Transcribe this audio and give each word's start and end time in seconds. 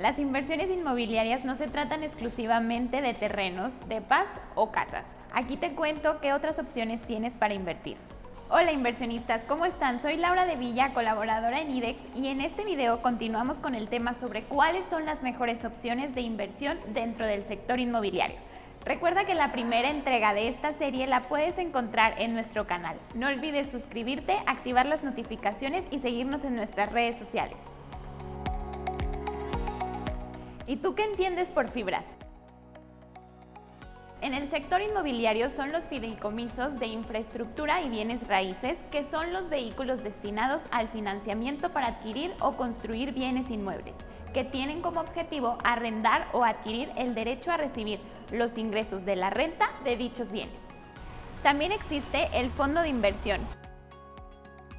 Las 0.00 0.18
inversiones 0.18 0.70
inmobiliarias 0.70 1.44
no 1.44 1.56
se 1.56 1.68
tratan 1.68 2.02
exclusivamente 2.02 3.02
de 3.02 3.12
terrenos, 3.12 3.70
de 3.86 4.00
paz 4.00 4.26
o 4.54 4.70
casas. 4.70 5.04
Aquí 5.30 5.58
te 5.58 5.72
cuento 5.72 6.20
qué 6.22 6.32
otras 6.32 6.58
opciones 6.58 7.02
tienes 7.02 7.34
para 7.34 7.52
invertir. 7.52 7.98
Hola 8.48 8.72
inversionistas, 8.72 9.42
¿cómo 9.46 9.66
están? 9.66 10.00
Soy 10.00 10.16
Laura 10.16 10.46
de 10.46 10.56
Villa, 10.56 10.94
colaboradora 10.94 11.60
en 11.60 11.70
IDEX 11.70 12.00
y 12.14 12.28
en 12.28 12.40
este 12.40 12.64
video 12.64 13.02
continuamos 13.02 13.58
con 13.58 13.74
el 13.74 13.88
tema 13.88 14.14
sobre 14.14 14.44
cuáles 14.44 14.86
son 14.88 15.04
las 15.04 15.22
mejores 15.22 15.66
opciones 15.66 16.14
de 16.14 16.22
inversión 16.22 16.78
dentro 16.94 17.26
del 17.26 17.44
sector 17.44 17.78
inmobiliario. 17.78 18.38
Recuerda 18.86 19.26
que 19.26 19.34
la 19.34 19.52
primera 19.52 19.90
entrega 19.90 20.32
de 20.32 20.48
esta 20.48 20.72
serie 20.72 21.06
la 21.08 21.28
puedes 21.28 21.58
encontrar 21.58 22.14
en 22.16 22.32
nuestro 22.32 22.66
canal. 22.66 22.96
No 23.14 23.28
olvides 23.28 23.70
suscribirte, 23.70 24.38
activar 24.46 24.86
las 24.86 25.04
notificaciones 25.04 25.84
y 25.90 25.98
seguirnos 25.98 26.42
en 26.44 26.56
nuestras 26.56 26.90
redes 26.90 27.18
sociales. 27.18 27.58
¿Y 30.70 30.76
tú 30.76 30.94
qué 30.94 31.02
entiendes 31.02 31.50
por 31.50 31.68
fibras? 31.68 32.04
En 34.20 34.34
el 34.34 34.48
sector 34.50 34.80
inmobiliario 34.80 35.50
son 35.50 35.72
los 35.72 35.82
fideicomisos 35.86 36.78
de 36.78 36.86
infraestructura 36.86 37.82
y 37.82 37.88
bienes 37.88 38.24
raíces, 38.28 38.78
que 38.92 39.02
son 39.10 39.32
los 39.32 39.48
vehículos 39.50 40.04
destinados 40.04 40.62
al 40.70 40.86
financiamiento 40.90 41.70
para 41.70 41.88
adquirir 41.88 42.32
o 42.38 42.52
construir 42.52 43.10
bienes 43.10 43.50
inmuebles, 43.50 43.96
que 44.32 44.44
tienen 44.44 44.80
como 44.80 45.00
objetivo 45.00 45.58
arrendar 45.64 46.28
o 46.32 46.44
adquirir 46.44 46.92
el 46.94 47.16
derecho 47.16 47.50
a 47.50 47.56
recibir 47.56 47.98
los 48.30 48.56
ingresos 48.56 49.04
de 49.04 49.16
la 49.16 49.30
renta 49.30 49.70
de 49.82 49.96
dichos 49.96 50.30
bienes. 50.30 50.62
También 51.42 51.72
existe 51.72 52.28
el 52.32 52.48
fondo 52.50 52.80
de 52.80 52.90
inversión, 52.90 53.40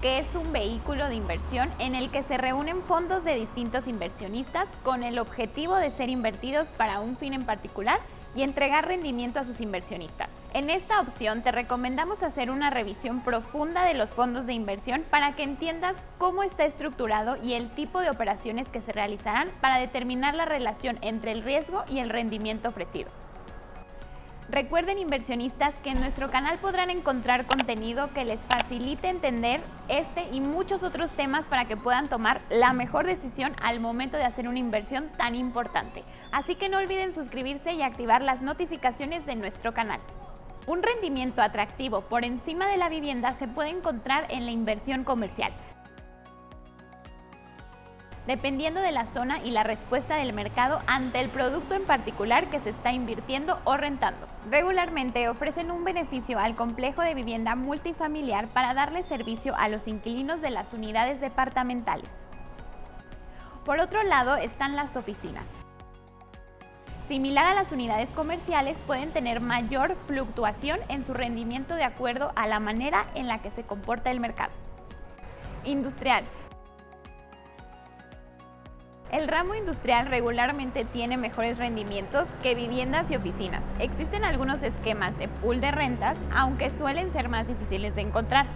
que 0.00 0.18
es 0.18 0.34
un 0.34 0.52
vehículo 0.52 1.08
de 1.08 1.14
inversión 1.14 1.70
en 1.78 1.94
el 1.94 2.10
que 2.10 2.22
se 2.22 2.38
reúnen 2.38 2.82
fondos 2.82 3.22
de 3.24 3.34
distintos 3.34 3.86
inversionistas 3.86 4.68
con 4.82 5.02
el 5.02 5.18
objetivo 5.18 5.76
de 5.76 5.90
ser 5.90 6.08
invertidos 6.08 6.68
para 6.68 7.00
un 7.00 7.16
fin 7.16 7.34
en 7.34 7.44
particular 7.44 8.00
y 8.34 8.42
entregar 8.42 8.86
rendimiento 8.86 9.40
a 9.40 9.44
sus 9.44 9.60
inversionistas. 9.60 10.30
En 10.54 10.70
esta 10.70 11.00
opción 11.00 11.42
te 11.42 11.52
recomendamos 11.52 12.22
hacer 12.22 12.50
una 12.50 12.70
revisión 12.70 13.22
profunda 13.22 13.84
de 13.84 13.94
los 13.94 14.10
fondos 14.10 14.46
de 14.46 14.54
inversión 14.54 15.04
para 15.10 15.34
que 15.34 15.42
entiendas 15.42 15.96
cómo 16.18 16.42
está 16.42 16.64
estructurado 16.64 17.36
y 17.42 17.54
el 17.54 17.70
tipo 17.70 18.00
de 18.00 18.10
operaciones 18.10 18.68
que 18.68 18.80
se 18.80 18.92
realizarán 18.92 19.50
para 19.60 19.78
determinar 19.78 20.34
la 20.34 20.44
relación 20.44 20.98
entre 21.02 21.32
el 21.32 21.42
riesgo 21.42 21.84
y 21.88 21.98
el 21.98 22.08
rendimiento 22.08 22.68
ofrecido. 22.68 23.10
Recuerden 24.50 24.98
inversionistas 24.98 25.72
que 25.84 25.90
en 25.90 26.00
nuestro 26.00 26.28
canal 26.28 26.58
podrán 26.58 26.90
encontrar 26.90 27.46
contenido 27.46 28.12
que 28.12 28.24
les 28.24 28.40
facilite 28.48 29.08
entender 29.08 29.60
este 29.86 30.26
y 30.32 30.40
muchos 30.40 30.82
otros 30.82 31.08
temas 31.12 31.44
para 31.44 31.66
que 31.66 31.76
puedan 31.76 32.08
tomar 32.08 32.40
la 32.50 32.72
mejor 32.72 33.06
decisión 33.06 33.54
al 33.62 33.78
momento 33.78 34.16
de 34.16 34.24
hacer 34.24 34.48
una 34.48 34.58
inversión 34.58 35.08
tan 35.16 35.36
importante. 35.36 36.02
Así 36.32 36.56
que 36.56 36.68
no 36.68 36.78
olviden 36.78 37.14
suscribirse 37.14 37.74
y 37.74 37.82
activar 37.82 38.22
las 38.22 38.42
notificaciones 38.42 39.24
de 39.24 39.36
nuestro 39.36 39.72
canal. 39.72 40.00
Un 40.66 40.82
rendimiento 40.82 41.42
atractivo 41.42 42.00
por 42.00 42.24
encima 42.24 42.66
de 42.66 42.76
la 42.76 42.88
vivienda 42.88 43.34
se 43.34 43.46
puede 43.46 43.68
encontrar 43.68 44.26
en 44.30 44.46
la 44.46 44.50
inversión 44.50 45.04
comercial 45.04 45.52
dependiendo 48.30 48.80
de 48.80 48.92
la 48.92 49.06
zona 49.06 49.40
y 49.42 49.50
la 49.50 49.64
respuesta 49.64 50.14
del 50.14 50.32
mercado 50.32 50.80
ante 50.86 51.18
el 51.18 51.30
producto 51.30 51.74
en 51.74 51.84
particular 51.84 52.48
que 52.48 52.60
se 52.60 52.70
está 52.70 52.92
invirtiendo 52.92 53.58
o 53.64 53.76
rentando. 53.76 54.24
Regularmente 54.48 55.28
ofrecen 55.28 55.72
un 55.72 55.82
beneficio 55.82 56.38
al 56.38 56.54
complejo 56.54 57.02
de 57.02 57.14
vivienda 57.14 57.56
multifamiliar 57.56 58.46
para 58.46 58.72
darle 58.72 59.02
servicio 59.02 59.56
a 59.56 59.68
los 59.68 59.88
inquilinos 59.88 60.40
de 60.40 60.50
las 60.50 60.72
unidades 60.72 61.20
departamentales. 61.20 62.08
Por 63.64 63.80
otro 63.80 64.00
lado 64.04 64.36
están 64.36 64.76
las 64.76 64.96
oficinas. 64.96 65.48
Similar 67.08 67.46
a 67.46 67.54
las 67.54 67.72
unidades 67.72 68.10
comerciales, 68.10 68.78
pueden 68.86 69.10
tener 69.10 69.40
mayor 69.40 69.96
fluctuación 70.06 70.78
en 70.86 71.04
su 71.04 71.14
rendimiento 71.14 71.74
de 71.74 71.82
acuerdo 71.82 72.30
a 72.36 72.46
la 72.46 72.60
manera 72.60 73.06
en 73.16 73.26
la 73.26 73.42
que 73.42 73.50
se 73.50 73.64
comporta 73.64 74.12
el 74.12 74.20
mercado. 74.20 74.52
Industrial. 75.64 76.22
El 79.12 79.26
ramo 79.26 79.56
industrial 79.56 80.06
regularmente 80.06 80.84
tiene 80.84 81.16
mejores 81.16 81.58
rendimientos 81.58 82.28
que 82.44 82.54
viviendas 82.54 83.10
y 83.10 83.16
oficinas. 83.16 83.64
Existen 83.80 84.22
algunos 84.22 84.62
esquemas 84.62 85.18
de 85.18 85.26
pool 85.26 85.60
de 85.60 85.72
rentas, 85.72 86.16
aunque 86.32 86.70
suelen 86.78 87.12
ser 87.12 87.28
más 87.28 87.48
difíciles 87.48 87.96
de 87.96 88.02
encontrar. 88.02 88.46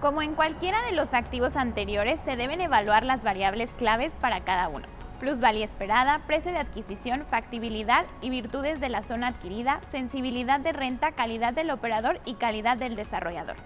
Como 0.00 0.22
en 0.22 0.34
cualquiera 0.34 0.82
de 0.86 0.92
los 0.92 1.14
activos 1.14 1.54
anteriores, 1.54 2.20
se 2.24 2.34
deben 2.34 2.60
evaluar 2.60 3.04
las 3.04 3.22
variables 3.22 3.70
claves 3.78 4.12
para 4.20 4.40
cada 4.40 4.68
uno. 4.68 4.86
Plusvalía 5.20 5.64
esperada, 5.64 6.20
precio 6.26 6.50
de 6.50 6.58
adquisición, 6.58 7.24
factibilidad 7.30 8.06
y 8.20 8.30
virtudes 8.30 8.80
de 8.80 8.88
la 8.88 9.02
zona 9.02 9.28
adquirida, 9.28 9.80
sensibilidad 9.92 10.58
de 10.58 10.72
renta, 10.72 11.12
calidad 11.12 11.52
del 11.52 11.70
operador 11.70 12.20
y 12.24 12.34
calidad 12.34 12.76
del 12.76 12.96
desarrollador. 12.96 13.56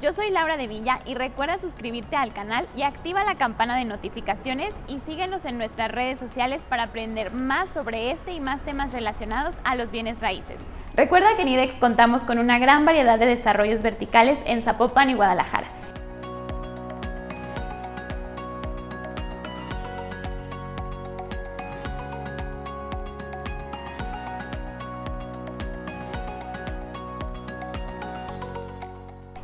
Yo 0.00 0.12
soy 0.12 0.30
Laura 0.30 0.56
de 0.56 0.68
Villa 0.68 1.00
y 1.06 1.16
recuerda 1.16 1.58
suscribirte 1.58 2.14
al 2.14 2.32
canal 2.32 2.68
y 2.76 2.82
activa 2.82 3.24
la 3.24 3.34
campana 3.34 3.76
de 3.76 3.84
notificaciones 3.84 4.72
y 4.86 5.00
síguenos 5.00 5.44
en 5.44 5.58
nuestras 5.58 5.90
redes 5.90 6.20
sociales 6.20 6.62
para 6.68 6.84
aprender 6.84 7.32
más 7.32 7.68
sobre 7.74 8.12
este 8.12 8.32
y 8.32 8.38
más 8.38 8.60
temas 8.60 8.92
relacionados 8.92 9.56
a 9.64 9.74
los 9.74 9.90
bienes 9.90 10.20
raíces. 10.20 10.60
Recuerda 10.94 11.34
que 11.34 11.42
en 11.42 11.48
IDEX 11.48 11.74
contamos 11.80 12.22
con 12.22 12.38
una 12.38 12.60
gran 12.60 12.84
variedad 12.84 13.18
de 13.18 13.26
desarrollos 13.26 13.82
verticales 13.82 14.38
en 14.46 14.62
Zapopan 14.62 15.10
y 15.10 15.14
Guadalajara. 15.14 15.77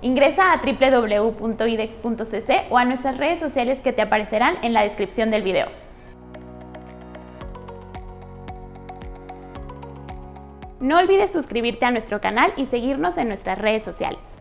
Ingresa 0.04 0.52
a 0.52 0.60
www.idex.cc 0.60 2.50
o 2.68 2.76
a 2.76 2.84
nuestras 2.84 3.16
redes 3.16 3.40
sociales 3.40 3.78
que 3.78 3.94
te 3.94 4.02
aparecerán 4.02 4.62
en 4.62 4.74
la 4.74 4.82
descripción 4.82 5.30
del 5.30 5.42
video. 5.42 5.68
No 10.78 10.98
olvides 10.98 11.32
suscribirte 11.32 11.86
a 11.86 11.90
nuestro 11.90 12.20
canal 12.20 12.52
y 12.58 12.66
seguirnos 12.66 13.16
en 13.16 13.28
nuestras 13.28 13.58
redes 13.58 13.82
sociales. 13.82 14.34